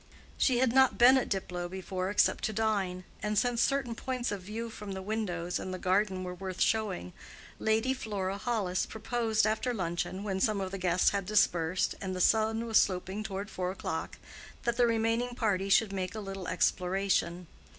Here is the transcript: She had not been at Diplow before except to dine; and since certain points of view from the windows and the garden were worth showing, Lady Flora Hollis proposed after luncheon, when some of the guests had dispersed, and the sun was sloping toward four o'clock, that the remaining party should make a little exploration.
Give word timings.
She 0.35 0.57
had 0.57 0.73
not 0.73 0.97
been 0.97 1.15
at 1.15 1.29
Diplow 1.29 1.69
before 1.69 2.09
except 2.09 2.43
to 2.45 2.53
dine; 2.53 3.03
and 3.21 3.37
since 3.37 3.61
certain 3.61 3.93
points 3.93 4.31
of 4.31 4.41
view 4.41 4.71
from 4.71 4.93
the 4.93 5.01
windows 5.03 5.59
and 5.59 5.71
the 5.71 5.77
garden 5.77 6.23
were 6.23 6.33
worth 6.33 6.59
showing, 6.59 7.13
Lady 7.59 7.93
Flora 7.93 8.39
Hollis 8.39 8.87
proposed 8.87 9.45
after 9.45 9.75
luncheon, 9.75 10.23
when 10.23 10.39
some 10.39 10.59
of 10.59 10.71
the 10.71 10.79
guests 10.79 11.11
had 11.11 11.27
dispersed, 11.27 11.93
and 12.01 12.15
the 12.15 12.19
sun 12.19 12.65
was 12.65 12.81
sloping 12.81 13.21
toward 13.23 13.51
four 13.51 13.69
o'clock, 13.69 14.17
that 14.63 14.75
the 14.75 14.87
remaining 14.87 15.35
party 15.35 15.69
should 15.69 15.93
make 15.93 16.15
a 16.15 16.19
little 16.19 16.47
exploration. 16.47 17.45